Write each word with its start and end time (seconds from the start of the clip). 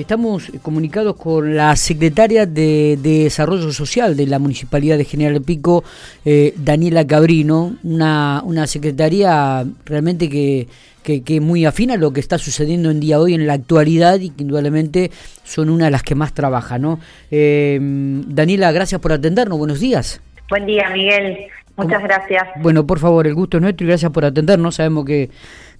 Estamos 0.00 0.50
comunicados 0.62 1.14
con 1.16 1.54
la 1.54 1.76
secretaria 1.76 2.46
de, 2.46 2.98
Desarrollo 3.00 3.70
Social 3.70 4.16
de 4.16 4.26
la 4.26 4.38
Municipalidad 4.38 4.96
de 4.96 5.04
General 5.04 5.42
Pico, 5.42 5.84
eh, 6.24 6.54
Daniela 6.56 7.06
Cabrino, 7.06 7.76
una, 7.82 8.40
una 8.42 8.66
secretaría 8.66 9.62
realmente 9.84 10.30
que, 10.30 10.68
que, 11.02 11.40
muy 11.42 11.66
afina 11.66 11.94
a 11.94 11.96
lo 11.98 12.14
que 12.14 12.20
está 12.20 12.38
sucediendo 12.38 12.90
en 12.90 12.98
día 12.98 13.20
hoy 13.20 13.34
en 13.34 13.46
la 13.46 13.52
actualidad 13.52 14.18
y 14.20 14.30
que 14.30 14.42
indudablemente 14.42 15.10
son 15.44 15.68
una 15.68 15.84
de 15.84 15.90
las 15.90 16.02
que 16.02 16.14
más 16.14 16.32
trabaja. 16.32 16.78
¿no? 16.78 16.98
Eh, 17.30 17.78
Daniela, 17.80 18.72
gracias 18.72 19.02
por 19.02 19.12
atendernos, 19.12 19.58
buenos 19.58 19.80
días. 19.80 20.22
Buen 20.48 20.64
día, 20.64 20.88
Miguel. 20.90 21.46
Muchas 21.76 22.02
gracias. 22.02 22.42
Bueno, 22.56 22.86
por 22.86 22.98
favor, 22.98 23.26
el 23.26 23.34
gusto 23.34 23.58
es 23.58 23.62
nuestro 23.62 23.84
y 23.84 23.88
gracias 23.88 24.10
por 24.12 24.24
atendernos. 24.24 24.76
Sabemos 24.76 25.04
que, 25.04 25.30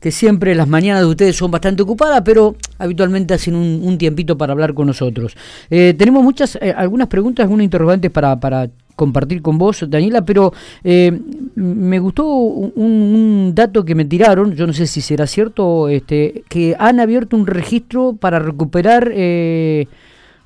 que 0.00 0.10
siempre 0.10 0.54
las 0.54 0.66
mañanas 0.66 1.02
de 1.02 1.08
ustedes 1.08 1.36
son 1.36 1.50
bastante 1.50 1.82
ocupadas, 1.82 2.22
pero 2.24 2.56
habitualmente 2.78 3.34
hacen 3.34 3.54
un, 3.54 3.98
tiempito 3.98 4.36
para 4.38 4.52
hablar 4.52 4.74
con 4.74 4.86
nosotros. 4.86 5.36
Eh, 5.68 5.94
tenemos 5.96 6.24
muchas, 6.24 6.56
eh, 6.60 6.74
algunas 6.76 7.08
preguntas, 7.08 7.44
algunos 7.44 7.64
interrogantes 7.64 8.10
para, 8.10 8.40
para 8.40 8.70
compartir 9.00 9.40
con 9.40 9.56
vos, 9.56 9.82
Daniela, 9.88 10.26
pero 10.26 10.52
eh, 10.84 11.10
me 11.54 11.98
gustó 11.98 12.26
un, 12.26 13.52
dato 13.54 13.82
que 13.82 13.94
me 13.94 14.04
tiraron, 14.04 14.54
yo 14.54 14.66
no 14.66 14.74
sé 14.74 14.86
si 14.86 15.00
será 15.00 15.26
cierto, 15.26 15.88
este, 15.88 16.44
que 16.50 16.76
han 16.78 17.00
abierto 17.00 17.34
un 17.34 17.46
registro 17.46 18.12
para 18.12 18.38
recuperar 18.38 19.10
eh, 19.14 19.86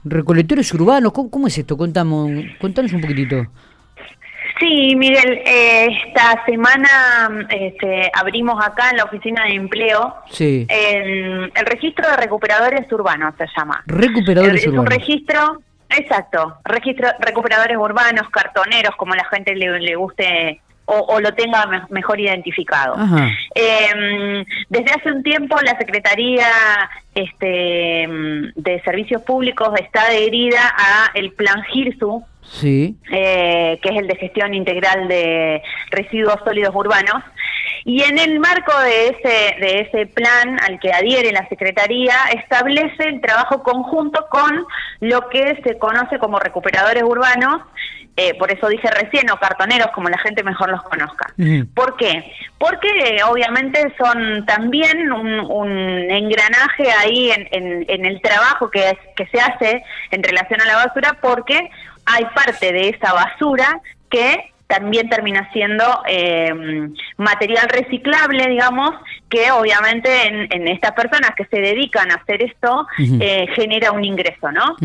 recolectores 0.04 0.72
urbanos. 0.72 1.12
¿Cómo, 1.12 1.48
es 1.48 1.58
esto? 1.58 1.76
Contamos, 1.76 2.30
contanos 2.60 2.92
un 2.92 3.00
poquitito. 3.00 3.44
Sí, 4.64 4.96
Miguel, 4.96 5.42
eh, 5.44 5.88
esta 6.06 6.42
semana 6.46 7.46
este, 7.50 8.10
abrimos 8.14 8.64
acá 8.64 8.88
en 8.88 8.96
la 8.96 9.04
oficina 9.04 9.44
de 9.44 9.56
empleo 9.56 10.16
sí. 10.30 10.66
el, 10.70 11.52
registro 11.66 12.08
de 12.08 12.16
recuperadores 12.16 12.90
urbanos, 12.90 13.34
se 13.36 13.44
llama. 13.54 13.82
Recuperadores 13.86 14.66
urbanos. 14.66 14.86
Es 14.86 14.94
un 14.94 14.98
registro, 14.98 15.62
exacto, 15.90 16.56
registro 16.64 17.08
recuperadores 17.18 17.76
urbanos, 17.76 18.30
cartoneros, 18.30 18.96
como 18.96 19.14
la 19.14 19.26
gente 19.26 19.54
le, 19.54 19.78
le 19.80 19.96
guste 19.96 20.62
o, 20.86 21.20
lo 21.20 21.32
tenga 21.34 21.86
mejor 21.90 22.20
identificado. 22.20 22.96
Eh, 23.54 24.44
desde 24.68 24.92
hace 24.92 25.12
un 25.12 25.22
tiempo 25.22 25.56
la 25.62 25.78
Secretaría 25.78 26.46
este, 27.14 28.06
de 28.54 28.82
Servicios 28.84 29.22
Públicos 29.22 29.68
está 29.80 30.02
adherida 30.02 30.74
a 30.76 31.10
el 31.14 31.32
Plan 31.32 31.62
GIRSU, 31.64 32.22
sí. 32.42 32.96
eh, 33.10 33.78
que 33.82 33.88
es 33.88 33.96
el 33.96 34.08
de 34.08 34.16
gestión 34.16 34.52
integral 34.54 35.08
de 35.08 35.62
residuos 35.90 36.38
sólidos 36.44 36.74
urbanos. 36.74 37.22
Y 37.86 38.02
en 38.02 38.18
el 38.18 38.40
marco 38.40 38.72
de 38.80 39.08
ese, 39.08 39.60
de 39.60 39.80
ese 39.80 40.06
plan 40.06 40.58
al 40.66 40.80
que 40.80 40.90
adhiere 40.90 41.32
la 41.32 41.46
Secretaría, 41.48 42.14
establece 42.34 43.08
el 43.08 43.20
trabajo 43.20 43.62
conjunto 43.62 44.26
con 44.30 44.66
lo 45.00 45.28
que 45.28 45.60
se 45.62 45.78
conoce 45.78 46.18
como 46.18 46.38
recuperadores 46.38 47.02
urbanos, 47.02 47.60
eh, 48.16 48.34
por 48.38 48.50
eso 48.52 48.68
dije 48.68 48.88
recién, 48.90 49.28
o 49.30 49.36
cartoneros, 49.38 49.88
como 49.88 50.08
la 50.08 50.18
gente 50.18 50.44
mejor 50.44 50.70
los 50.70 50.82
conozca. 50.82 51.34
¿Por 51.74 51.96
qué? 51.96 52.32
Porque 52.58 52.88
eh, 52.88 53.24
obviamente 53.28 53.92
son 53.98 54.46
también 54.46 55.10
un, 55.12 55.74
engranaje 56.10 56.92
ahí 56.92 57.32
en, 57.32 57.84
en, 57.88 58.06
el 58.06 58.20
trabajo 58.20 58.70
que, 58.70 58.96
que 59.16 59.26
se 59.26 59.40
hace 59.40 59.82
en 60.12 60.22
relación 60.22 60.60
a 60.60 60.64
la 60.64 60.76
basura, 60.76 61.18
porque 61.20 61.70
hay 62.06 62.24
parte 62.26 62.72
de 62.72 62.90
esa 62.90 63.12
basura 63.12 63.80
que 64.10 64.52
también 64.68 65.08
termina 65.08 65.50
siendo 65.52 65.84
eh, 66.06 66.88
material 67.16 67.68
reciclable, 67.68 68.46
digamos, 68.48 68.90
que 69.28 69.50
obviamente 69.50 70.26
en, 70.26 70.68
estas 70.68 70.92
personas 70.92 71.32
que 71.36 71.46
se 71.46 71.60
dedican 71.60 72.10
a 72.12 72.14
hacer 72.14 72.42
esto 72.42 72.86
genera 72.96 73.92
un 73.92 74.04
ingreso, 74.04 74.52
¿no? 74.52 74.76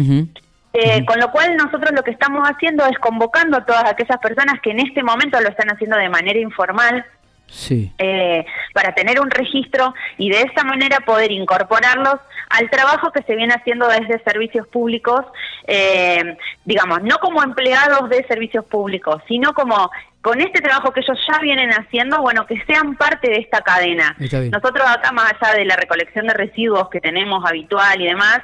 Eh, 0.72 1.03
con 1.06 1.20
lo 1.20 1.31
cual 1.31 1.56
nosotros 1.58 1.92
lo 1.94 2.03
que 2.03 2.12
estamos 2.12 2.48
haciendo 2.48 2.86
es 2.86 2.98
convocando 3.00 3.58
a 3.58 3.66
todas 3.66 3.86
aquellas 3.86 4.20
personas 4.20 4.62
que 4.62 4.70
en 4.70 4.80
este 4.80 5.02
momento 5.02 5.42
lo 5.42 5.50
están 5.50 5.70
haciendo 5.72 5.98
de 5.98 6.09
manera 6.09 6.39
informal, 6.39 7.04
sí. 7.48 7.92
Eh, 7.98 8.45
para 8.73 8.94
tener 8.94 9.20
un 9.20 9.32
registro 9.32 9.95
y 10.20 10.30
de 10.30 10.42
esa 10.42 10.64
manera 10.64 10.99
poder 10.99 11.32
incorporarlos 11.32 12.20
al 12.52 12.70
trabajo 12.70 13.11
que 13.11 13.23
se 13.23 13.36
viene 13.36 13.55
haciendo 13.55 13.88
desde 13.88 14.23
servicios 14.23 14.67
públicos, 14.67 15.26
eh, 15.66 16.38
digamos, 16.66 17.02
no 17.02 17.17
como 17.17 17.42
empleados 17.42 18.08
de 18.10 18.23
servicios 18.27 18.64
públicos, 18.65 19.23
sino 19.27 19.54
como 19.54 19.89
con 20.21 20.39
este 20.42 20.61
trabajo 20.61 20.92
que 20.92 20.99
ellos 20.99 21.17
ya 21.27 21.39
vienen 21.39 21.71
haciendo, 21.71 22.21
bueno, 22.21 22.45
que 22.45 22.61
sean 22.65 22.95
parte 22.95 23.30
de 23.30 23.38
esta 23.38 23.61
cadena. 23.61 24.15
Nosotros 24.20 24.86
acá, 24.86 25.11
más 25.14 25.33
allá 25.39 25.58
de 25.58 25.65
la 25.65 25.77
recolección 25.77 26.27
de 26.27 26.33
residuos 26.33 26.89
que 26.89 26.99
tenemos 26.99 27.44
habitual 27.45 28.02
y 28.02 28.05
demás, 28.05 28.42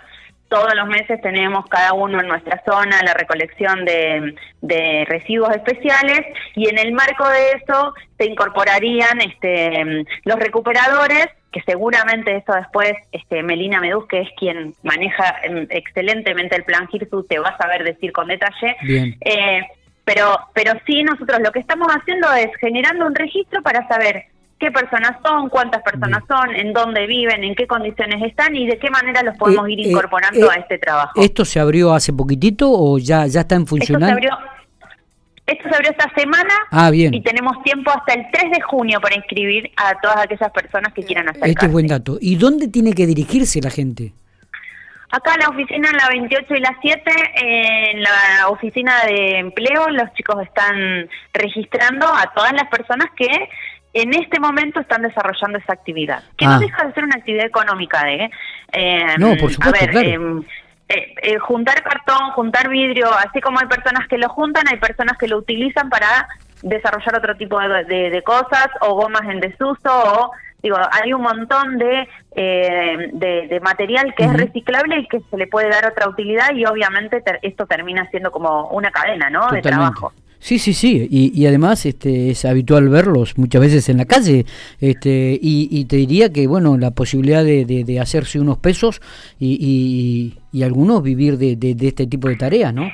todos 0.56 0.74
los 0.74 0.88
meses 0.88 1.20
tenemos 1.20 1.66
cada 1.66 1.92
uno 1.92 2.22
en 2.22 2.30
nuestra 2.30 2.64
zona 2.66 3.02
la 3.04 3.14
recolección 3.14 3.84
de, 3.84 4.34
residuos 5.06 5.54
especiales 5.54 6.22
y 6.56 6.70
en 6.70 6.80
el 6.80 6.94
marco 6.94 7.28
de 7.28 7.52
eso 7.62 7.94
se 8.18 8.26
incorporarían 8.26 9.20
este, 9.20 10.06
los 10.24 10.40
recuperadores 10.40 11.28
que 11.52 11.62
seguramente 11.66 12.38
eso 12.38 12.54
después 12.54 12.94
este, 13.12 13.44
Melina 13.44 13.82
Meduz, 13.82 14.08
que 14.08 14.22
es 14.22 14.30
quien 14.38 14.74
maneja 14.84 15.36
em, 15.44 15.68
excelentemente 15.70 16.56
el 16.56 16.64
plan 16.64 16.88
GIRSU, 16.88 17.26
te 17.26 17.38
va 17.38 17.50
a 17.50 17.58
saber 17.58 17.84
decir 17.84 18.14
con 18.14 18.28
detalle. 18.28 18.78
Eh, 19.22 19.62
pero, 20.06 20.40
pero 20.54 20.74
sí, 20.86 21.04
nosotros 21.04 21.40
lo 21.42 21.52
que 21.52 21.60
estamos 21.60 21.90
haciendo 21.90 22.32
es 22.34 22.50
generando 22.62 23.06
un 23.06 23.16
registro 23.16 23.62
para 23.62 23.86
saber 23.90 24.26
qué 24.60 24.72
personas 24.72 25.18
son, 25.24 25.50
cuántas 25.50 25.82
personas 25.84 26.24
son, 26.28 26.56
en 26.56 26.74
dónde 26.74 27.06
viven, 27.08 27.44
en 27.44 27.56
qué 27.56 27.68
condiciones 27.68 28.24
están 28.24 28.56
y 28.56 28.68
de 28.68 28.78
qué 28.78 28.90
manera 28.90 29.22
los 29.24 29.38
podemos 29.38 29.68
eh, 29.68 29.72
ir 29.74 29.80
eh, 29.80 29.90
incorporando 29.90 30.50
a 30.50 30.56
este 30.56 30.78
trabajo. 30.78 31.22
¿Esto 31.22 31.44
se 31.46 31.60
abrió 31.60 31.94
hace 31.94 32.14
poquitito 32.14 32.72
o 32.72 32.98
ya, 32.98 33.28
ya 33.28 33.42
está 33.42 33.56
en 33.56 33.68
funcionamiento? 33.68 34.22
Esto 34.22 34.30
se 34.30 34.44
abrió, 34.44 34.56
esto 35.46 35.70
se 35.70 35.76
abrió 35.76 35.92
esta 35.92 36.12
semana 36.16 36.54
ah, 36.72 36.90
bien. 36.90 37.14
y 37.14 37.22
tenemos 37.22 37.62
tiempo 37.64 37.92
hasta 37.92 38.14
el 38.14 38.26
3 38.32 38.52
de 38.52 38.62
junio 38.62 39.00
para 39.02 39.16
inscribir 39.16 39.72
a 39.76 40.00
todas 40.00 40.18
aquellas 40.18 40.52
personas 40.52 40.94
que 40.94 41.04
quieran 41.04 41.30
hacer. 41.30 41.48
Este 41.48 41.66
es 41.66 41.72
buen 41.72 41.88
dato. 41.88 42.18
¿Y 42.22 42.36
dónde 42.38 42.68
tiene 42.68 42.94
que 42.94 43.06
dirigirse 43.06 43.62
la 43.62 43.70
gente? 43.70 44.14
Acá 45.12 45.36
en 45.36 45.42
la 45.42 45.50
oficina, 45.50 45.90
en 45.90 45.98
la 45.98 46.10
28 46.10 46.56
y 46.56 46.60
la 46.60 46.78
7, 46.82 47.12
en 47.36 48.02
la 48.02 48.50
oficina 48.50 49.06
de 49.06 49.38
empleo, 49.38 49.88
los 49.90 50.12
chicos 50.14 50.44
están 50.44 51.08
registrando 51.32 52.08
a 52.08 52.34
todas 52.34 52.52
las 52.54 52.68
personas 52.68 53.08
que 53.16 53.30
en 53.96 54.14
este 54.14 54.42
momento 54.42 54.82
están 54.82 55.04
desarrollando 55.04 55.58
esa 55.58 55.72
actividad, 55.72 56.22
que 56.36 56.46
no 56.46 56.56
ah. 56.56 56.60
deja 56.60 56.86
de 56.86 56.94
ser 56.94 57.06
una 57.06 57.16
actividad 57.16 57.46
económica. 57.46 58.04
Eh, 58.12 58.30
no, 59.18 59.38
por 59.38 59.50
supuesto, 59.50 60.00
em, 60.00 60.44
eh, 60.90 61.16
eh, 61.24 61.40
juntar 61.40 61.82
cartón, 61.82 62.32
juntar 62.32 62.68
vidrio, 62.68 63.10
así 63.14 63.40
como 63.40 63.58
hay 63.60 63.68
personas 63.68 64.06
que 64.10 64.18
lo 64.18 64.28
juntan, 64.28 64.66
hay 64.70 64.80
personas 64.80 65.18
que 65.18 65.30
lo 65.30 65.38
utilizan 65.38 65.90
para 65.90 66.28
desarrollar 66.62 67.18
otro 67.20 67.38
tipo 67.38 67.58
de, 67.58 68.22
cosas 68.26 68.68
o 68.82 68.96
gomas 68.96 69.30
en 69.30 69.40
desuso 69.40 69.90
o 69.90 70.32
digo 70.62 70.78
hay 70.92 71.14
un 71.14 71.22
montón 71.22 71.78
de 71.78 72.08
de, 72.34 73.60
material 73.62 74.14
que 74.16 74.24
es 74.24 74.34
reciclable 74.34 75.00
y 75.00 75.08
que 75.08 75.22
se 75.30 75.38
le 75.38 75.48
puede 75.48 75.70
dar 75.70 75.86
otra 75.86 76.10
utilidad 76.10 76.54
y 76.56 76.66
obviamente 76.66 77.24
esto 77.44 77.68
termina 77.68 78.10
siendo 78.10 78.32
como 78.32 78.70
una 78.70 78.90
cadena 78.90 79.30
no 79.30 79.48
de 79.52 79.62
trabajo 79.62 80.12
Sí, 80.46 80.60
sí, 80.60 80.76
sí, 80.76 81.08
y, 81.10 81.44
además 81.48 81.88
este, 81.88 82.30
es 82.30 82.46
habitual 82.46 82.88
verlos 82.88 83.36
muchas 83.36 83.62
veces 83.62 83.90
en 83.90 83.98
la 83.98 84.06
calle, 84.06 84.46
este, 84.80 85.40
y, 85.42 85.86
te 85.86 85.96
diría 85.96 86.32
que, 86.32 86.46
bueno, 86.46 86.78
la 86.78 86.92
posibilidad 86.92 87.44
de, 87.44 87.66
de, 87.66 88.00
hacerse 88.00 88.40
unos 88.40 88.60
pesos 88.60 89.02
y, 89.40 90.38
y, 90.54 90.62
algunos 90.62 91.02
vivir 91.02 91.40
de, 91.40 91.56
de, 91.56 91.76
este 91.88 92.06
tipo 92.06 92.30
de 92.30 92.36
tareas, 92.36 92.76
¿no? 92.76 92.92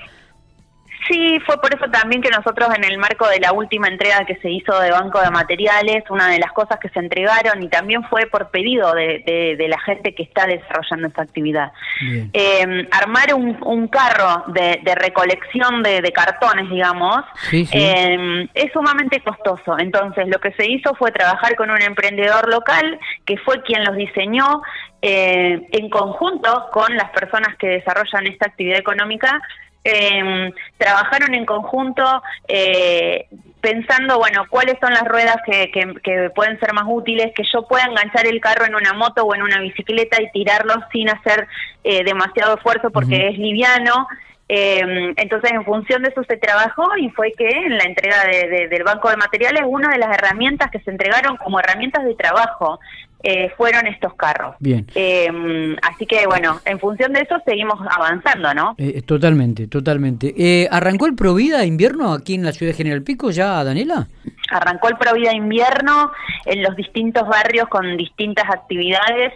Sí, 1.07 1.39
fue 1.45 1.59
por 1.59 1.73
eso 1.73 1.89
también 1.89 2.21
que 2.21 2.29
nosotros 2.29 2.69
en 2.75 2.83
el 2.83 2.97
marco 2.97 3.27
de 3.27 3.39
la 3.39 3.53
última 3.53 3.87
entrega 3.87 4.25
que 4.25 4.35
se 4.35 4.49
hizo 4.49 4.79
de 4.79 4.91
Banco 4.91 5.19
de 5.19 5.31
Materiales, 5.31 6.03
una 6.09 6.27
de 6.27 6.39
las 6.39 6.51
cosas 6.51 6.79
que 6.79 6.89
se 6.89 6.99
entregaron 6.99 7.61
y 7.63 7.69
también 7.69 8.03
fue 8.03 8.27
por 8.27 8.49
pedido 8.49 8.93
de, 8.93 9.23
de, 9.57 9.67
la 9.67 9.79
gente 9.79 10.13
que 10.13 10.23
está 10.23 10.45
desarrollando 10.45 11.07
esta 11.07 11.23
actividad. 11.23 11.71
Eh, 12.33 12.87
armar 12.91 13.33
un, 13.33 13.87
carro 13.87 14.45
de, 14.47 14.79
recolección 14.95 15.81
de, 15.81 16.11
cartones, 16.11 16.69
digamos, 16.69 17.23
eh, 17.51 18.47
es 18.53 18.71
sumamente 18.71 19.21
costoso. 19.21 19.79
Entonces 19.79 20.27
lo 20.27 20.39
que 20.39 20.51
se 20.53 20.69
hizo 20.69 20.93
fue 20.95 21.11
trabajar 21.11 21.55
con 21.55 21.69
un 21.69 21.81
emprendedor 21.81 22.49
local 22.49 22.99
que 23.25 23.37
fue 23.37 23.61
quien 23.63 23.83
los 23.85 23.95
diseñó 23.95 24.61
eh, 25.01 25.67
en 25.71 25.89
conjunto 25.89 26.69
con 26.71 26.95
las 26.95 27.09
personas 27.11 27.55
que 27.57 27.67
desarrollan 27.67 28.27
esta 28.27 28.47
actividad 28.47 28.77
económica 28.77 29.41
eh, 29.83 30.51
trabajaron 30.77 31.33
en 31.33 31.45
conjunto 31.45 32.03
eh, 32.47 33.27
pensando, 33.61 34.17
bueno, 34.17 34.45
cuáles 34.49 34.75
son 34.79 34.93
las 34.93 35.03
ruedas 35.03 35.37
que, 35.45 35.71
que, 35.71 36.29
pueden 36.35 36.59
ser 36.59 36.73
más 36.73 36.85
útiles, 36.87 37.31
que 37.35 37.43
yo 37.51 37.67
pueda 37.67 37.85
enganchar 37.85 38.27
el 38.27 38.41
carro 38.41 38.65
en 38.65 38.75
una 38.75 38.93
moto 38.93 39.23
o 39.23 39.35
en 39.35 39.43
una 39.43 39.59
bicicleta 39.59 40.21
y 40.21 40.31
tirarlo 40.31 40.73
sin 40.91 41.09
hacer 41.09 41.47
eh, 41.83 42.03
demasiado 42.03 42.55
esfuerzo 42.55 42.89
porque 42.89 43.29
es 43.29 43.37
liviano. 43.37 44.07
Eh, 44.49 45.13
entonces, 45.15 45.51
en 45.51 45.63
función 45.63 46.03
de 46.03 46.09
eso 46.09 46.23
se 46.23 46.37
trabajó 46.37 46.97
y 46.97 47.09
fue 47.11 47.31
que 47.37 47.47
en 47.47 47.77
la 47.77 47.85
entrega 47.85 48.25
del 48.25 48.83
Banco 48.83 49.09
de 49.09 49.15
Materiales, 49.15 49.63
una 49.65 49.89
de 49.89 49.97
las 49.97 50.13
herramientas 50.13 50.69
que 50.71 50.79
se 50.79 50.91
entregaron 50.91 51.37
como 51.37 51.59
herramientas 51.59 52.03
de 52.03 52.15
trabajo 52.15 52.79
eh, 53.23 53.51
fueron 53.55 53.85
estos 53.87 54.13
carros. 54.15 54.55
Bien. 54.59 54.87
Em, 54.95 55.75
así 55.83 56.05
que 56.05 56.25
bueno, 56.25 56.59
en 56.65 56.79
función 56.79 57.13
de 57.13 57.21
eso 57.21 57.35
seguimos 57.45 57.79
avanzando, 57.89 58.53
¿no? 58.53 58.75
Eh, 58.77 59.01
totalmente, 59.03 59.67
totalmente. 59.67 60.33
Eh, 60.37 60.67
¿Arrancó 60.71 61.05
el 61.05 61.15
Provida 61.15 61.63
invierno 61.65 62.13
aquí 62.13 62.33
en 62.33 62.43
la 62.43 62.51
ciudad 62.51 62.71
de 62.71 62.77
General 62.77 63.03
Pico 63.03 63.29
ya, 63.29 63.63
Daniela? 63.63 64.07
Arrancó 64.49 64.89
el 64.89 64.97
Provida 64.97 65.33
invierno 65.33 66.11
en 66.45 66.63
los 66.63 66.75
distintos 66.75 67.27
barrios 67.27 67.67
con 67.67 67.95
distintas 67.95 68.49
actividades 68.49 69.33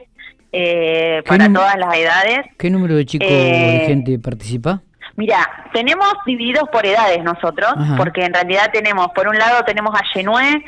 para 1.28 1.52
todas 1.52 1.78
las 1.78 1.96
edades. 1.98 2.40
¿Qué 2.58 2.70
número 2.70 2.96
de 2.96 3.06
chicos 3.06 3.28
de 3.28 3.84
gente 3.88 4.18
participa? 4.20 4.82
Mira, 5.18 5.48
tenemos 5.74 6.08
divididos 6.26 6.68
por 6.70 6.86
edades 6.86 7.24
nosotros, 7.24 7.74
porque 7.98 8.26
en 8.26 8.34
realidad 8.34 8.70
tenemos, 8.74 9.08
por 9.16 9.28
un 9.28 9.38
lado 9.38 9.64
tenemos 9.64 9.94
a 9.96 10.04
Genue, 10.06 10.64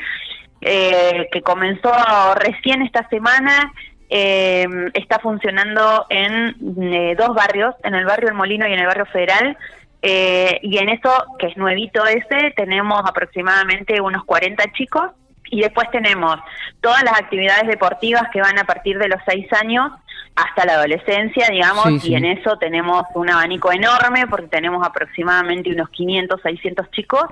eh, 0.60 1.28
que 1.30 1.42
comenzó 1.42 1.92
recién 2.34 2.82
esta 2.82 3.08
semana, 3.08 3.72
eh, 4.10 4.66
está 4.94 5.18
funcionando 5.18 6.06
en 6.10 6.56
eh, 6.92 7.14
dos 7.16 7.34
barrios, 7.34 7.74
en 7.84 7.94
el 7.94 8.04
barrio 8.04 8.28
El 8.28 8.34
Molino 8.34 8.66
y 8.66 8.72
en 8.72 8.80
el 8.80 8.86
barrio 8.86 9.06
Federal. 9.06 9.56
y 10.00 10.78
en 10.78 10.88
eso, 10.88 11.10
que 11.38 11.48
es 11.48 11.56
nuevito 11.56 12.04
ese, 12.06 12.52
tenemos 12.56 13.00
aproximadamente 13.04 14.00
unos 14.00 14.24
40 14.24 14.72
chicos. 14.72 15.10
Y 15.50 15.60
después 15.60 15.90
tenemos 15.90 16.36
todas 16.80 17.02
las 17.02 17.18
actividades 17.18 17.66
deportivas 17.66 18.24
que 18.32 18.40
van 18.40 18.58
a 18.58 18.64
partir 18.64 18.98
de 18.98 19.08
los 19.08 19.20
6 19.26 19.52
años 19.52 19.92
hasta 20.38 20.64
la 20.64 20.74
adolescencia, 20.74 21.48
digamos, 21.50 22.04
y 22.04 22.14
en 22.14 22.24
eso 22.24 22.56
tenemos 22.58 23.02
un 23.14 23.28
abanico 23.28 23.72
enorme 23.72 24.26
porque 24.28 24.46
tenemos 24.46 24.86
aproximadamente 24.86 25.72
unos 25.72 25.88
500, 25.90 26.40
600 26.40 26.90
chicos. 26.92 27.24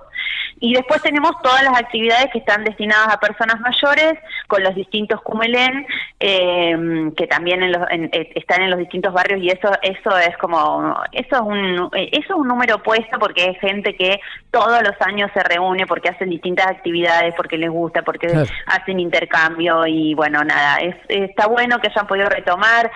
Y 0.58 0.72
después 0.74 1.02
tenemos 1.02 1.32
todas 1.42 1.62
las 1.62 1.78
actividades 1.78 2.28
que 2.32 2.38
están 2.38 2.64
destinadas 2.64 3.08
a 3.08 3.20
personas 3.20 3.60
mayores 3.60 4.18
con 4.48 4.62
los 4.62 4.74
distintos 4.74 5.20
Cumelén, 5.20 5.86
eh, 6.18 7.12
que 7.16 7.26
también 7.26 7.62
eh, 7.62 8.32
están 8.34 8.62
en 8.62 8.70
los 8.70 8.78
distintos 8.78 9.12
barrios 9.12 9.40
y 9.42 9.50
eso 9.50 9.70
eso 9.82 10.16
es 10.16 10.36
como 10.38 10.96
eso 11.12 11.36
es 11.36 11.40
un 11.42 11.90
eso 11.92 12.20
es 12.20 12.30
un 12.30 12.48
número 12.48 12.82
puesto 12.82 13.18
porque 13.18 13.50
es 13.50 13.60
gente 13.60 13.94
que 13.94 14.18
todos 14.50 14.82
los 14.82 14.94
años 15.00 15.30
se 15.34 15.42
reúne 15.42 15.86
porque 15.86 16.08
hacen 16.08 16.30
distintas 16.30 16.68
actividades, 16.68 17.34
porque 17.36 17.58
les 17.58 17.70
gusta, 17.70 18.02
porque 18.06 18.28
hacen 18.66 19.00
intercambio 19.00 19.86
y 19.86 20.14
bueno, 20.14 20.42
nada, 20.42 20.78
es, 20.78 20.96
está 21.08 21.48
bueno 21.48 21.78
que 21.80 21.88
hayan 21.88 22.06
podido 22.06 22.30
retomar 22.30 22.90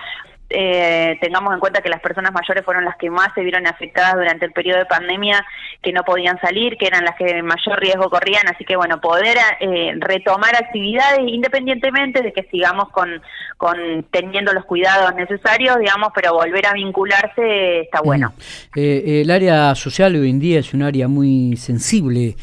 eh, 0.53 1.17
tengamos 1.21 1.53
en 1.53 1.59
cuenta 1.59 1.81
que 1.81 1.89
las 1.89 2.01
personas 2.01 2.33
mayores 2.33 2.63
fueron 2.63 2.85
las 2.85 2.97
que 2.97 3.09
más 3.09 3.29
se 3.33 3.41
vieron 3.41 3.65
afectadas 3.65 4.15
durante 4.15 4.45
el 4.45 4.51
periodo 4.51 4.79
de 4.79 4.85
pandemia, 4.85 5.45
que 5.81 5.93
no 5.93 6.03
podían 6.03 6.39
salir, 6.41 6.77
que 6.77 6.87
eran 6.87 7.05
las 7.05 7.15
que 7.15 7.41
mayor 7.41 7.79
riesgo 7.79 8.09
corrían, 8.09 8.47
así 8.47 8.65
que 8.65 8.75
bueno, 8.75 8.99
poder 8.99 9.37
eh, 9.59 9.93
retomar 9.97 10.55
actividades 10.55 11.21
independientemente 11.27 12.21
de 12.21 12.33
que 12.33 12.43
sigamos 12.51 12.89
con, 12.89 13.21
con 13.57 14.05
teniendo 14.11 14.53
los 14.53 14.65
cuidados 14.65 15.15
necesarios, 15.15 15.77
digamos, 15.79 16.09
pero 16.13 16.33
volver 16.33 16.65
a 16.65 16.73
vincularse 16.73 17.81
está 17.81 18.01
bueno. 18.01 18.33
Eh, 18.75 19.21
el 19.21 19.31
área 19.31 19.73
social 19.75 20.15
hoy 20.15 20.29
en 20.29 20.39
día 20.39 20.59
es 20.59 20.73
un 20.73 20.83
área 20.83 21.07
muy 21.07 21.55
sensible. 21.57 22.35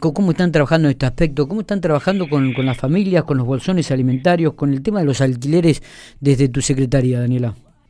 ¿Cómo 0.00 0.32
están 0.32 0.50
trabajando 0.50 0.88
en 0.88 0.92
este 0.92 1.06
aspecto? 1.06 1.46
¿Cómo 1.46 1.60
están 1.60 1.80
trabajando 1.80 2.28
con, 2.28 2.52
con 2.54 2.66
las 2.66 2.76
familias, 2.76 3.22
con 3.22 3.38
los 3.38 3.46
bolsones 3.46 3.92
alimentarios, 3.92 4.54
con 4.54 4.72
el 4.72 4.82
tema 4.82 4.98
de 4.98 5.06
los 5.06 5.20
alquileres 5.20 5.80
desde 6.18 6.48
tu 6.48 6.60
secretaría, 6.60 7.20
Daniel? 7.20 7.39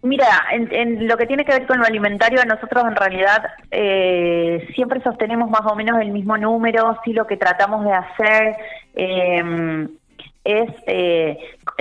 Mira, 0.02 0.26
en, 0.50 1.06
lo 1.06 1.16
que 1.18 1.26
tiene 1.26 1.44
que 1.44 1.52
ver 1.52 1.66
con 1.66 1.78
lo 1.78 1.84
alimentario, 1.84 2.42
nosotros 2.46 2.84
en 2.86 2.96
realidad 2.96 3.44
eh, 3.70 4.66
siempre 4.74 5.02
sostenemos 5.02 5.50
más 5.50 5.62
o 5.70 5.76
menos 5.76 6.00
el 6.00 6.10
mismo 6.10 6.38
número, 6.38 6.98
sí 7.04 7.12
lo 7.12 7.26
que 7.26 7.36
tratamos 7.36 7.84
de 7.84 7.92
hacer 7.92 8.56
eh, 8.94 9.88
es 10.44 10.70
eh, 10.86 11.38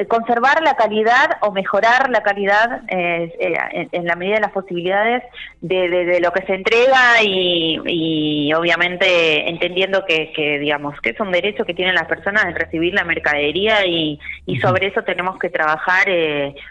conservar 0.07 0.61
la 0.61 0.75
calidad 0.75 1.37
o 1.41 1.51
mejorar 1.51 2.09
la 2.09 2.21
calidad 2.21 2.81
eh, 2.87 3.33
eh, 3.39 3.87
en, 3.91 4.05
la 4.05 4.15
medida 4.15 4.35
de 4.35 4.41
las 4.41 4.51
posibilidades 4.51 5.23
de, 5.61 6.19
lo 6.21 6.31
que 6.31 6.45
se 6.45 6.53
entrega 6.55 7.21
y, 7.23 8.51
obviamente 8.53 9.49
entendiendo 9.49 10.05
que, 10.05 10.59
digamos 10.59 10.99
que 11.01 11.11
es 11.11 11.19
un 11.19 11.31
derecho 11.31 11.65
que 11.65 11.73
tienen 11.73 11.95
las 11.95 12.07
personas 12.07 12.45
de 12.45 12.53
recibir 12.53 12.93
la 12.93 13.03
mercadería 13.03 13.85
y, 13.85 14.19
sobre 14.61 14.87
eso 14.87 15.03
tenemos 15.03 15.37
que 15.39 15.49
trabajar 15.49 16.07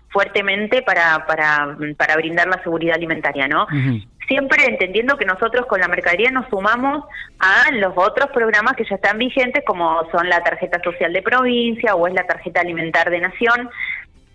fuertemente 0.08 0.82
para, 0.82 1.24
para, 1.26 1.76
para 1.96 2.16
brindar 2.16 2.48
la 2.48 2.62
seguridad 2.62 2.96
alimentaria, 2.96 3.48
¿no? 3.48 3.66
Siempre 4.28 4.66
entendiendo 4.66 5.16
que 5.16 5.24
nosotros 5.24 5.66
con 5.66 5.80
la 5.80 5.88
mercadería 5.88 6.30
nos 6.30 6.48
sumamos 6.48 7.04
a 7.40 7.72
los 7.72 7.94
otros 7.96 8.28
programas 8.32 8.74
que 8.74 8.84
ya 8.84 8.96
están 8.96 9.18
vigentes, 9.18 9.64
como 9.66 10.08
son 10.12 10.28
la 10.28 10.42
tarjeta 10.42 10.80
social 10.84 11.12
de 11.12 11.22
provincia 11.22 11.94
o 11.94 12.06
es 12.06 12.14
la 12.14 12.24
tarjeta 12.24 12.60
alimentar 12.60 13.10
de 13.10 13.20
nación. 13.20 13.70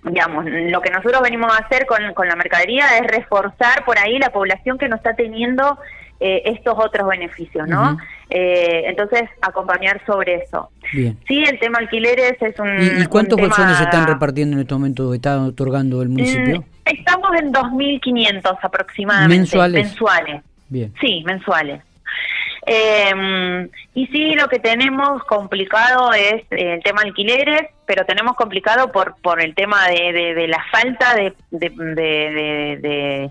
Digamos, 0.04 0.46
lo 0.46 0.82
que 0.82 0.90
nosotros 0.90 1.22
venimos 1.22 1.54
a 1.54 1.64
hacer 1.64 1.86
con, 1.86 2.14
con 2.14 2.28
la 2.28 2.36
mercadería 2.36 2.98
es 2.98 3.08
reforzar 3.08 3.86
por 3.86 3.98
ahí 3.98 4.20
la 4.20 4.32
población 4.32 4.78
que 4.78 4.90
no 4.90 4.98
está 4.98 5.16
teniendo 5.16 5.78
eh, 6.20 6.42
estos 6.46 6.76
otros 6.78 7.08
beneficios, 7.08 7.68
¿no? 7.68 7.98
eh, 8.30 8.84
entonces, 8.86 9.24
acompañar 9.42 10.02
sobre 10.06 10.36
eso. 10.36 10.70
Bien. 10.94 11.18
Sí, 11.28 11.44
el 11.44 11.60
tema 11.60 11.80
alquileres 11.80 12.42
es 12.42 12.58
un... 12.60 13.02
¿Y, 13.02 13.06
cuántos 13.08 13.40
bolsones 13.40 13.78
se 13.78 13.84
están 13.84 14.08
repartiendo 14.08 14.56
en 14.56 14.62
este 14.62 14.74
momento, 14.74 15.14
está 15.14 15.42
otorgando 15.42 16.02
el 16.02 16.10
municipio? 16.10 16.62
Mm, 16.62 16.64
estamos 16.86 17.30
en 17.40 17.54
2.500 17.54 18.58
aproximadamente. 18.62 19.38
¿Mensuales? 19.38 19.86
Mensuales. 19.86 20.44
Bien. 20.70 20.94
Sí, 21.00 21.24
mensuales. 21.26 21.82
Eh, 22.66 23.70
y 23.94 24.08
sí, 24.08 24.34
lo 24.36 24.48
que 24.48 24.60
tenemos 24.60 25.24
complicado 25.26 26.14
es 26.14 26.44
el 26.52 26.82
tema 26.82 27.02
alquileres, 27.02 27.70
pero 27.86 28.06
tenemos 28.06 28.38
complicado 28.38 28.92
por 28.92 29.16
por 29.22 29.42
el 29.42 29.54
tema 29.54 29.88
de, 29.90 30.34
de, 30.34 30.48
la 30.48 30.64
falta 30.72 31.14
de, 31.16 31.34
de, 31.52 33.30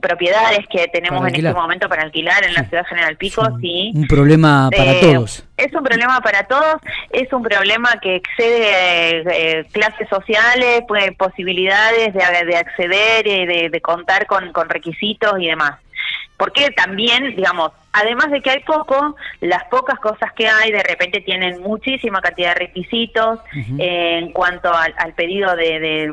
propiedades 0.00 0.66
que 0.68 0.88
tenemos 0.88 1.28
en 1.28 1.34
este 1.34 1.52
momento 1.52 1.88
para 1.88 2.02
alquilar 2.02 2.44
en 2.46 2.54
la 2.54 2.64
ciudad 2.64 2.86
General 2.86 3.16
Pico. 3.16 3.46
Sí, 3.60 3.92
un 3.94 4.06
problema 4.06 4.70
para 4.74 5.00
todos. 5.00 5.44
Es 5.56 5.72
un 5.74 5.84
problema 5.84 6.20
para 6.20 6.44
todos, 6.44 6.76
es 7.10 7.30
un 7.32 7.42
problema 7.42 7.90
que 8.00 8.16
excede 8.16 9.22
eh, 9.60 9.64
clases 9.72 10.08
sociales, 10.08 10.82
pues, 10.88 11.12
posibilidades 11.16 12.14
de, 12.14 12.56
acceder, 12.56 13.26
y 13.26 13.68
de, 13.68 13.80
contar 13.80 14.26
con, 14.26 14.52
con 14.52 14.68
requisitos 14.68 15.38
y 15.38 15.48
demás 15.48 15.78
porque 16.42 16.72
también, 16.72 17.36
digamos, 17.36 17.70
además 17.92 18.32
de 18.32 18.40
que 18.40 18.50
hay 18.50 18.64
poco, 18.64 19.14
las 19.40 19.62
pocas 19.66 20.00
cosas 20.00 20.32
que 20.32 20.48
hay 20.48 20.72
de 20.72 20.82
repente 20.82 21.20
tienen 21.20 21.60
muchísima 21.62 22.20
cantidad 22.20 22.48
de 22.48 22.66
requisitos 22.66 23.38
eh, 23.78 24.18
en 24.18 24.32
cuanto 24.32 24.72
al, 24.74 25.14
pedido 25.14 25.54
de, 25.54 26.12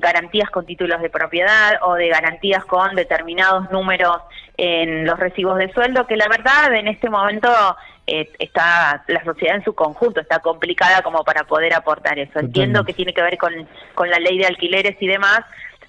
garantías 0.00 0.50
con 0.50 0.66
títulos 0.66 1.00
de 1.00 1.08
propiedad 1.08 1.74
o 1.82 1.94
de 1.94 2.08
garantías 2.08 2.64
con 2.64 2.96
determinados 2.96 3.70
números 3.70 4.22
en 4.56 5.06
los 5.06 5.16
recibos 5.20 5.56
de 5.58 5.72
sueldo, 5.72 6.04
que 6.08 6.16
la 6.16 6.26
verdad 6.26 6.74
en 6.74 6.88
este 6.88 7.08
momento 7.08 7.48
eh, 8.08 8.28
está 8.40 9.04
la 9.06 9.22
sociedad 9.22 9.54
en 9.54 9.62
su 9.62 9.72
conjunto 9.72 10.20
está 10.20 10.40
complicada 10.40 11.02
como 11.02 11.22
para 11.22 11.44
poder 11.44 11.74
aportar 11.74 12.18
eso. 12.18 12.40
Entiendo 12.40 12.84
que 12.84 12.92
tiene 12.92 13.14
que 13.14 13.22
ver 13.22 13.38
con, 13.38 13.52
con 13.94 14.10
la 14.10 14.18
ley 14.18 14.36
de 14.38 14.46
alquileres 14.46 14.96
y 14.98 15.06
demás, 15.06 15.42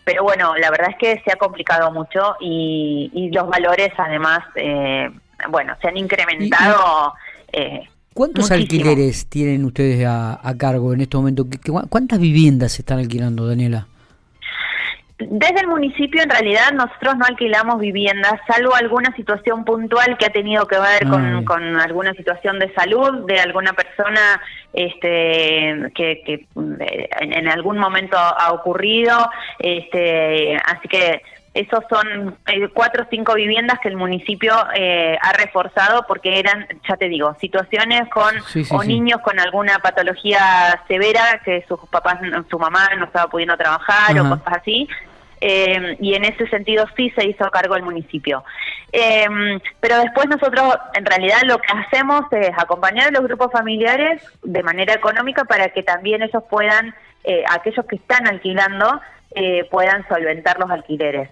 pero 0.07 0.23
bueno, 0.23 0.55
la 0.55 0.71
verdad 0.71 0.91
es 0.91 0.95
que 0.97 1.21
se 1.25 1.33
ha 1.33 1.35
complicado 1.35 1.91
mucho 1.91 2.37
y, 2.39 3.29
los 3.33 3.45
valores 3.49 3.91
además, 3.97 4.39
eh, 4.55 5.09
bueno, 5.49 5.75
se 5.81 5.89
han 5.89 5.97
incrementado. 5.97 7.13
Eh, 7.51 7.81
¿Cuántos 8.13 8.49
alquileres 8.49 9.27
tienen 9.27 9.65
ustedes 9.65 10.05
a, 10.07 10.39
cargo 10.57 10.93
en 10.93 11.01
este 11.01 11.17
momento? 11.17 11.45
¿Cuántas 11.89 12.19
viviendas 12.19 12.71
se 12.71 12.83
están 12.83 12.99
alquilando, 12.99 13.45
Daniela? 13.45 13.87
Desde 15.19 15.61
el 15.61 15.67
municipio, 15.67 16.21
en 16.21 16.29
realidad, 16.29 16.71
nosotros 16.73 17.17
no 17.17 17.25
alquilamos 17.25 17.79
viviendas, 17.79 18.33
salvo 18.47 18.75
alguna 18.75 19.15
situación 19.15 19.65
puntual 19.65 20.15
que 20.15 20.27
ha 20.27 20.29
tenido 20.29 20.67
que 20.67 20.77
ver 20.77 21.07
con, 21.43 21.75
ah, 21.75 21.83
alguna 21.83 22.13
situación 22.13 22.59
de 22.59 22.71
salud 22.75 23.25
de 23.25 23.39
alguna 23.39 23.73
persona 23.73 24.39
este, 24.73 25.91
que, 25.95 26.21
eh, 26.23 27.09
en, 27.19 27.47
algún 27.47 27.79
momento 27.79 28.15
ha 28.15 28.51
ocurrido. 28.53 29.27
Este, 29.57 30.55
así 30.57 30.87
que 30.87 31.23
esos 31.57 31.83
son 31.89 32.37
eh, 32.45 32.69
cuatro 32.71 33.03
o 33.03 33.07
cinco 33.09 33.33
viviendas 33.33 33.79
que 33.79 33.89
el 33.89 33.97
municipio 33.97 34.53
eh, 34.75 35.17
ha 35.19 35.33
reforzado 35.33 36.05
porque 36.07 36.37
eran, 36.39 36.67
ya 36.87 36.95
te 36.97 37.09
digo, 37.09 37.35
situaciones 37.41 38.07
con 38.09 38.35
o 38.71 38.83
niños 38.83 39.21
con 39.21 39.39
alguna 39.39 39.79
patología 39.79 40.83
severa 40.87 41.41
que 41.43 41.65
sus 41.67 41.79
papás, 41.89 42.19
su 42.49 42.59
mamá 42.59 42.89
no 42.97 43.05
estaba 43.05 43.27
pudiendo 43.27 43.57
trabajar 43.57 44.19
o 44.19 44.29
cosas 44.29 44.59
así. 44.61 44.87
Eh, 45.41 45.97
y 45.99 46.13
en 46.13 46.25
ese 46.25 46.47
sentido 46.47 46.85
sí 46.95 47.11
se 47.15 47.27
hizo 47.27 47.49
cargo 47.49 47.75
el 47.75 47.83
municipio. 47.83 48.43
pero 48.91 49.99
después 49.99 50.27
nosotros 50.27 50.75
en 50.93 51.05
realidad 51.05 51.41
lo 51.43 51.57
que 51.57 51.73
hacemos 51.73 52.21
es 52.31 52.51
acompañar 52.55 53.07
a 53.07 53.11
los 53.11 53.23
grupos 53.23 53.51
familiares 53.51 54.21
de 54.43 54.61
manera 54.61 54.93
económica 54.93 55.43
para 55.45 55.69
que 55.69 55.81
también 55.81 56.21
ellos 56.21 56.43
puedan, 56.49 56.93
aquellos 57.49 57.85
que 57.87 57.95
están 57.97 58.27
alquilando, 58.27 59.01
eh, 59.35 59.65
puedan 59.69 60.07
solventar 60.07 60.59
los 60.59 60.69
alquileres. 60.69 61.29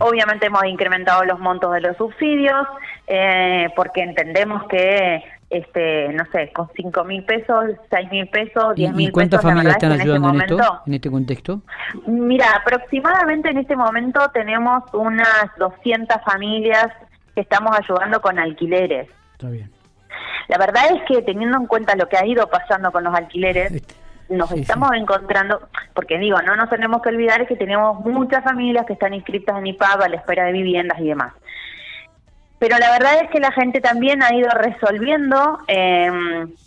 Obviamente 0.00 0.46
hemos 0.46 0.64
incrementado 0.64 1.24
los 1.24 1.38
montos 1.38 1.72
de 1.72 1.80
los 1.80 1.96
subsidios 1.96 2.66
eh, 3.06 3.68
porque 3.76 4.02
entendemos 4.02 4.66
que 4.68 5.22
este, 5.48 6.08
no 6.08 6.24
sé, 6.32 6.50
con 6.52 6.68
cinco 6.74 7.04
mil 7.04 7.22
pesos, 7.24 7.66
seis 7.88 8.10
mil 8.10 8.28
pesos, 8.28 8.74
diez 8.74 8.92
mil 8.92 9.06
pesos. 9.06 9.12
¿Cuántas 9.12 9.42
familias 9.42 9.76
están 9.76 9.92
en 9.92 10.00
este 10.00 10.10
ayudando 10.10 10.30
en, 10.30 10.40
esto, 10.40 10.82
en 10.86 10.94
este 10.94 11.10
contexto? 11.10 11.60
Mira, 12.06 12.46
aproximadamente 12.56 13.50
en 13.50 13.58
este 13.58 13.76
momento 13.76 14.20
tenemos 14.34 14.82
unas 14.92 15.46
200 15.58 16.16
familias 16.24 16.88
que 17.34 17.42
estamos 17.42 17.78
ayudando 17.78 18.20
con 18.20 18.38
alquileres. 18.38 19.08
Está 19.32 19.50
bien. 19.50 19.70
La 20.48 20.58
verdad 20.58 20.84
es 20.94 21.02
que 21.04 21.22
teniendo 21.22 21.58
en 21.58 21.66
cuenta 21.66 21.94
lo 21.94 22.08
que 22.08 22.16
ha 22.16 22.26
ido 22.26 22.48
pasando 22.48 22.90
con 22.90 23.04
los 23.04 23.14
alquileres, 23.14 23.82
nos 24.28 24.50
estamos 24.52 24.90
encontrando, 24.94 25.60
porque 25.94 26.18
digo, 26.18 26.40
no 26.42 26.56
nos 26.56 26.68
tenemos 26.68 27.02
que 27.02 27.10
olvidar 27.10 27.46
que 27.46 27.56
tenemos 27.56 28.04
muchas 28.04 28.42
familias 28.44 28.86
que 28.86 28.94
están 28.94 29.14
inscritas 29.14 29.58
en 29.58 29.66
IPAB 29.68 30.02
a 30.02 30.08
la 30.08 30.16
espera 30.16 30.44
de 30.44 30.52
viviendas 30.52 30.98
y 31.00 31.08
demás. 31.08 31.32
Pero 32.58 32.78
la 32.78 32.90
verdad 32.90 33.22
es 33.22 33.30
que 33.30 33.38
la 33.38 33.52
gente 33.52 33.82
también 33.82 34.22
ha 34.22 34.34
ido 34.34 34.48
resolviendo 34.50 35.58
eh, 35.68 36.10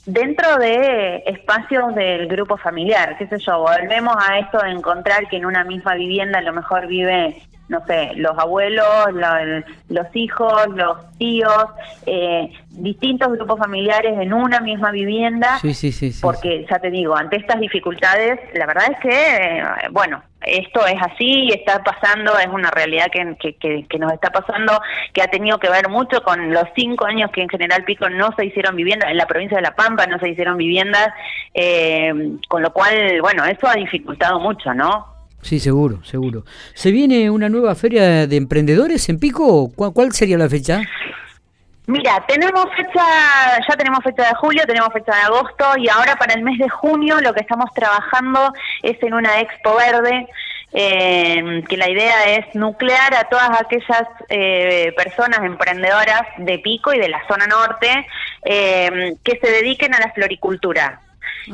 dentro 0.05 0.57
de 0.57 1.23
espacios 1.25 1.95
del 1.95 2.27
grupo 2.27 2.57
familiar, 2.57 3.17
qué 3.17 3.27
sé 3.27 3.39
yo, 3.39 3.59
volvemos 3.59 4.15
a 4.19 4.37
esto 4.37 4.59
de 4.59 4.69
encontrar 4.69 5.27
que 5.27 5.37
en 5.37 5.47
una 5.47 5.63
misma 5.63 5.95
vivienda 5.95 6.39
a 6.39 6.43
lo 6.43 6.53
mejor 6.53 6.85
vive 6.85 7.41
no 7.69 7.85
sé, 7.85 8.13
los 8.15 8.37
abuelos, 8.37 8.85
los 9.89 10.15
hijos, 10.15 10.67
los 10.75 10.97
tíos, 11.17 11.65
eh, 12.07 12.51
distintos 12.71 13.31
grupos 13.33 13.59
familiares 13.59 14.17
en 14.19 14.33
una 14.33 14.59
misma 14.59 14.91
vivienda. 14.91 15.59
Sí, 15.59 15.75
sí, 15.75 15.91
sí. 15.91 16.11
porque 16.19 16.65
ya 16.69 16.79
te 16.79 16.89
digo, 16.89 17.15
ante 17.15 17.37
estas 17.37 17.59
dificultades, 17.59 18.39
la 18.55 18.65
verdad 18.65 18.91
es 18.91 18.99
que, 18.99 19.09
eh, 19.09 19.63
bueno, 19.91 20.23
esto 20.41 20.85
es 20.87 20.95
así, 20.99 21.49
está 21.53 21.83
pasando, 21.83 22.39
es 22.39 22.47
una 22.47 22.71
realidad 22.71 23.07
que, 23.11 23.35
que, 23.59 23.85
que, 23.87 23.99
nos 23.99 24.13
está 24.13 24.31
pasando, 24.31 24.81
que 25.13 25.21
ha 25.21 25.27
tenido 25.27 25.59
que 25.59 25.69
ver 25.69 25.89
mucho 25.89 26.23
con 26.23 26.51
los 26.51 26.63
cinco 26.75 27.05
años 27.05 27.29
que 27.31 27.43
en 27.43 27.49
General 27.49 27.83
Pico 27.83 28.09
no 28.09 28.31
se 28.35 28.45
hicieron 28.45 28.75
viviendas, 28.75 29.11
en 29.11 29.17
la 29.17 29.27
provincia 29.27 29.57
de 29.57 29.63
La 29.63 29.75
Pampa 29.75 30.07
no 30.07 30.17
se 30.17 30.29
hicieron 30.29 30.57
viviendas, 30.57 31.09
eh, 31.53 32.13
con 32.47 32.63
lo 32.63 32.73
cual, 32.73 33.21
bueno, 33.21 33.45
eso 33.45 33.67
ha 33.67 33.75
dificultado 33.75 34.39
mucho, 34.39 34.73
¿no? 34.73 35.18
Sí, 35.41 35.59
seguro, 35.59 36.03
seguro. 36.03 36.43
¿Se 36.73 36.91
viene 36.91 37.29
una 37.29 37.49
nueva 37.49 37.75
feria 37.75 38.27
de 38.27 38.35
emprendedores 38.35 39.07
en 39.09 39.19
Pico? 39.19 39.71
¿Cuál, 39.75 40.11
sería 40.11 40.37
la 40.37 40.49
fecha? 40.49 40.81
Mira, 41.87 42.23
tenemos 42.27 42.65
fecha, 42.75 43.03
ya 43.67 43.75
tenemos 43.75 44.03
fecha 44.03 44.27
de 44.27 44.35
julio, 44.35 44.61
tenemos 44.67 44.93
fecha 44.93 45.15
de 45.15 45.21
agosto 45.21 45.65
y 45.77 45.89
ahora 45.89 46.15
para 46.17 46.35
el 46.35 46.43
mes 46.43 46.59
de 46.59 46.69
junio 46.69 47.19
lo 47.19 47.33
que 47.33 47.39
estamos 47.39 47.73
trabajando 47.73 48.53
es 48.83 49.01
en 49.01 49.15
una 49.15 49.39
expo 49.39 49.75
verde, 49.75 50.27
eh, 50.71 51.63
que 51.67 51.77
la 51.77 51.89
idea 51.89 52.35
es 52.35 52.53
nuclear 52.53 53.15
a 53.15 53.23
todas 53.23 53.49
aquellas 53.59 54.03
eh, 54.27 54.93
personas 54.95 55.39
emprendedoras 55.39 56.21
de 56.37 56.59
Pico 56.59 56.93
y 56.93 56.99
de 56.99 57.09
la 57.09 57.25
zona 57.27 57.47
norte 57.47 58.05
eh, 58.45 59.15
que 59.23 59.39
se 59.41 59.49
dediquen 59.49 59.95
a 59.95 59.99
la 59.99 60.11
floricultura. 60.13 61.01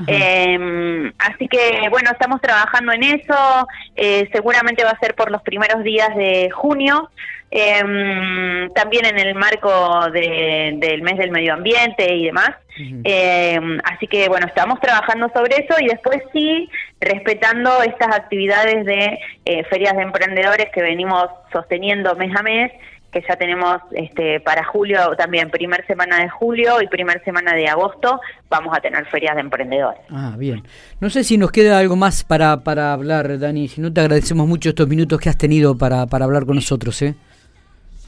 Eh, 0.08 1.12
así 1.20 1.48
que 1.48 1.88
bueno, 1.90 2.12
estamos 2.12 2.42
trabajando 2.42 2.92
en 2.92 3.04
eso, 3.04 3.68
eh, 3.96 4.30
seguramente 4.32 4.84
va 4.84 4.92
a 4.92 5.00
ser 5.00 5.16
por 5.16 5.32
los 5.32 5.42
primeros 5.42 5.84
días 5.84 6.16
de 6.16 6.50
junio, 6.52 7.10
eh, 7.52 8.70
también 8.76 9.06
en 9.06 9.20
el 9.20 9.36
marco 9.36 10.10
del 10.12 11.02
mes 11.02 11.18
del 11.18 11.32
medio 11.32 11.54
ambiente 11.54 12.14
y 12.14 12.26
demás. 12.26 12.52
Em, 12.78 13.80
así 13.86 14.06
que 14.08 14.28
bueno, 14.28 14.48
estamos 14.48 14.82
trabajando 14.82 15.30
sobre 15.34 15.64
eso 15.64 15.80
y 15.80 15.88
después 15.88 16.22
sí, 16.34 16.70
respetando 17.00 17.82
estas 17.84 18.14
actividades 18.14 18.86
de 18.86 19.18
eh, 19.46 19.64
ferias 19.70 19.96
de 19.96 20.04
emprendedores 20.04 20.68
que 20.74 20.82
venimos 20.82 21.28
sosteniendo 21.54 22.16
mes 22.16 22.36
a 22.36 22.44
mes 22.44 22.74
que 23.16 23.24
ya 23.26 23.38
tenemos 23.38 23.78
este, 23.92 24.42
para 24.42 24.66
julio 24.66 25.16
también, 25.18 25.50
primer 25.50 25.88
semana 25.88 26.20
de 26.20 26.28
julio 26.28 26.82
y 26.82 26.88
primer 26.88 27.24
semana 27.24 27.54
de 27.54 27.66
agosto, 27.66 28.20
vamos 28.50 28.76
a 28.78 28.82
tener 28.82 29.06
ferias 29.06 29.36
de 29.36 29.42
emprendedores. 29.42 30.02
Ah, 30.10 30.36
bien. 30.38 30.64
No 31.00 31.10
sé 31.10 31.24
si 31.24 31.38
nos 31.38 31.50
queda 31.50 31.80
algo 31.80 31.96
más 31.96 32.26
para, 32.26 32.62
para 32.66 32.92
hablar, 32.92 33.40
Dani, 33.40 33.70
si 33.70 33.80
no 33.80 33.94
te 33.94 34.02
agradecemos 34.02 34.46
mucho 34.50 34.68
estos 34.68 34.90
minutos 34.90 35.18
que 35.22 35.30
has 35.30 35.38
tenido 35.38 35.78
para, 35.78 36.08
para 36.08 36.26
hablar 36.26 36.46
con 36.46 36.56
nosotros. 36.56 37.02
¿eh? 37.04 37.16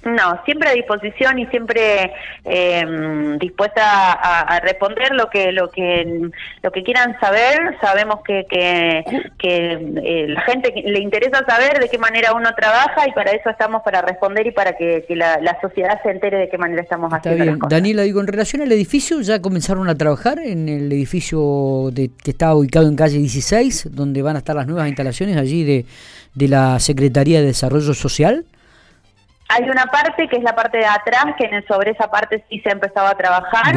No, 0.08 0.42
siempre 0.46 0.70
a 0.70 0.74
disposición 0.74 1.38
y 1.38 1.48
siempre 1.48 2.14
eh, 2.46 2.86
dispuesta 3.40 4.14
a, 4.14 4.60
responder 4.62 5.12
lo 5.14 5.30
que 5.30 5.52
lo 5.52 5.70
que 5.70 6.30
lo 6.64 6.72
que 6.72 6.84
quieran 6.84 7.20
saber. 7.20 7.76
Sabemos 7.82 8.22
que 8.26 8.46
que, 8.50 9.04
que 9.38 9.74
eh, 9.74 10.28
la 10.30 10.42
gente 10.42 10.74
le 10.86 11.00
interesa 11.00 11.44
saber 11.46 11.80
de 11.80 11.90
qué 11.90 11.98
manera 11.98 12.32
uno 12.34 12.50
trabaja 12.56 13.06
y 13.06 13.12
para 13.12 13.32
eso 13.32 13.50
estamos 13.50 13.82
para 13.84 14.02
responder 14.02 14.48
y 14.48 14.52
para 14.52 14.78
que, 14.78 15.04
la, 15.10 15.58
sociedad 15.62 16.02
se 16.04 16.12
entere 16.12 16.38
de 16.38 16.50
qué 16.50 16.58
manera 16.58 16.82
estamos 16.82 17.12
haciendo 17.12 17.44
las 17.44 17.58
cosas. 17.58 17.70
Daniela, 17.70 18.04
digo, 18.04 18.22
en 18.22 18.28
relación 18.28 18.62
al 18.62 18.72
edificio, 18.72 19.20
¿ya 19.20 19.42
comenzaron 19.42 19.90
a 19.90 19.96
trabajar 19.96 20.40
en 20.40 20.70
el 20.70 20.90
edificio 20.92 21.90
de, 21.92 22.12
que 22.24 22.32
está 22.32 22.56
ubicado 22.56 22.88
en 22.88 22.96
calle 22.96 23.18
16, 23.18 23.90
donde 23.92 24.22
van 24.22 24.38
a 24.38 24.40
estar 24.40 24.56
las 24.56 24.68
nuevas 24.68 24.88
instalaciones 24.88 25.36
allí 25.36 25.66
de, 25.66 25.86
de 26.34 26.48
la 26.48 26.80
Secretaría 26.80 27.42
de 27.42 27.48
Desarrollo 27.48 27.94
Social? 27.94 28.46
Hay 29.50 29.70
una 29.70 29.86
parte 29.86 30.28
que 30.28 30.38
es 30.38 30.44
la 30.44 30.56
parte 30.56 30.78
de 30.78 30.86
atrás, 30.86 31.26
que 31.38 31.50
sobre 31.68 31.92
esa 31.92 32.10
parte 32.10 32.44
sí 32.50 32.60
se 32.60 32.70
ha 32.70 32.74
empezado 32.74 33.08
a 33.08 33.16
trabajar, 33.16 33.76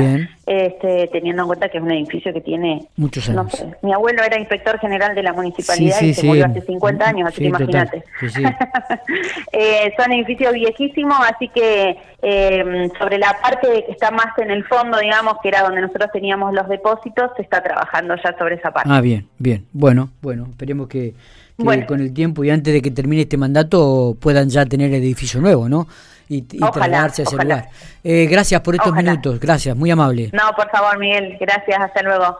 este, 0.50 1.09
teniendo 1.12 1.42
en 1.42 1.47
cuenta 1.47 1.69
que 1.69 1.78
es 1.78 1.85
un 1.85 1.92
edificio 1.92 2.33
que 2.33 2.40
tiene... 2.40 2.85
Muchos 2.97 3.28
años. 3.28 3.45
No 3.45 3.50
sé, 3.50 3.73
mi 3.83 3.92
abuelo 3.92 4.25
era 4.25 4.37
inspector 4.37 4.80
general 4.80 5.14
de 5.14 5.23
la 5.23 5.33
municipalidad 5.33 6.00
y 6.00 6.12
se 6.12 6.26
murió 6.26 6.47
hace 6.47 6.61
50 6.62 7.09
años, 7.09 7.28
así 7.28 7.42
que 7.42 7.47
imagínate. 7.47 8.02
eh, 9.52 9.92
son 9.97 10.11
edificios 10.11 10.52
viejísimos, 10.52 11.19
así 11.21 11.47
que 11.54 11.97
eh, 12.21 12.90
sobre 12.99 13.19
la 13.19 13.38
parte 13.40 13.85
que 13.87 13.92
está 13.92 14.11
más 14.11 14.37
en 14.38 14.50
el 14.50 14.64
fondo, 14.64 14.99
digamos, 14.99 15.37
que 15.40 15.50
era 15.50 15.62
donde 15.62 15.83
nosotros 15.83 16.11
teníamos 16.12 16.52
los 16.52 16.69
depósitos, 16.69 17.30
se 17.37 17.42
está 17.42 17.62
trabajando 17.62 18.16
ya 18.16 18.37
sobre 18.37 18.57
esa 18.57 18.73
parte. 18.73 18.90
Ah, 18.92 19.00
bien, 19.00 19.28
bien. 19.38 19.66
Bueno, 19.73 20.11
bueno, 20.21 20.49
esperemos 20.50 20.88
que 20.88 21.14
que 21.57 21.87
con 21.87 22.00
el 22.00 22.12
tiempo 22.12 22.42
y 22.42 22.50
antes 22.50 22.73
de 22.73 22.80
que 22.80 22.90
termine 22.90 23.23
este 23.23 23.37
mandato 23.37 24.16
puedan 24.19 24.49
ya 24.49 24.64
tener 24.64 24.88
el 24.92 25.02
edificio 25.02 25.40
nuevo, 25.40 25.69
¿no? 25.69 25.87
Y, 26.30 26.46
y 26.49 26.60
trasladarse 26.60 27.22
a 27.22 27.25
ese 27.25 27.37
lugar. 27.37 27.68
Eh, 28.04 28.26
gracias 28.30 28.60
por 28.60 28.76
estos 28.76 28.94
minutos, 28.94 29.40
gracias, 29.40 29.76
muy 29.76 29.90
amable. 29.90 30.30
No, 30.32 30.52
por 30.54 30.70
favor, 30.70 30.96
Miguel, 30.96 31.37
gracias, 31.40 31.80
hasta 31.80 32.02
luego. 32.02 32.38